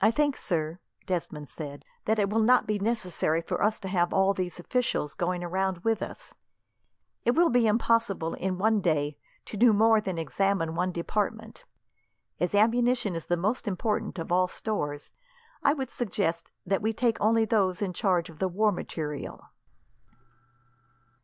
"I 0.00 0.10
think, 0.10 0.36
sir," 0.36 0.80
Desmond 1.06 1.48
said, 1.48 1.84
"that 2.06 2.18
it 2.18 2.28
will 2.28 2.40
not 2.42 2.66
be 2.66 2.80
necessary 2.80 3.40
for 3.40 3.62
us 3.62 3.78
to 3.78 3.86
have 3.86 4.12
all 4.12 4.34
these 4.34 4.58
officials 4.58 5.14
going 5.14 5.42
round 5.44 5.84
with 5.84 6.02
us. 6.02 6.34
It 7.24 7.36
will 7.36 7.48
be 7.48 7.68
impossible, 7.68 8.34
in 8.34 8.58
one 8.58 8.80
day, 8.80 9.16
to 9.44 9.56
do 9.56 9.72
more 9.72 10.00
than 10.00 10.18
examine 10.18 10.74
one 10.74 10.90
department. 10.90 11.62
As 12.40 12.52
ammunition 12.52 13.14
is 13.14 13.26
the 13.26 13.36
most 13.36 13.68
important 13.68 14.18
of 14.18 14.32
all 14.32 14.48
stores, 14.48 15.08
I 15.62 15.72
would 15.72 15.88
suggest 15.88 16.50
that 16.66 16.82
we 16.82 16.92
take 16.92 17.20
only 17.20 17.44
those 17.44 17.80
in 17.80 17.92
charge 17.92 18.28
of 18.28 18.40
the 18.40 18.48
war 18.48 18.72
material." 18.72 19.50